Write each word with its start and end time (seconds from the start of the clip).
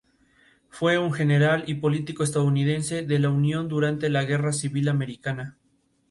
Fue 0.71 0.97
un 0.97 1.13
general 1.13 1.63
y 1.67 1.75
político 1.75 2.23
estadounidense 2.23 3.03
de 3.03 3.19
la 3.19 3.29
Unión 3.29 3.67
durante 3.67 4.09
la 4.09 4.23
guerra 4.25 4.51
civil 4.51 4.89
americana. 4.89 5.59